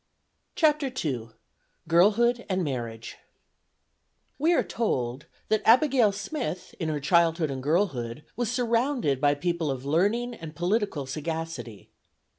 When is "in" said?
6.79-6.89